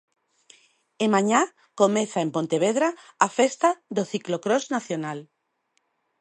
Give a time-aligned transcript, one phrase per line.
[1.03, 1.41] E mañá
[1.79, 2.89] comeza en Pontevedra
[3.25, 5.19] a festa do ciclocrós nacional.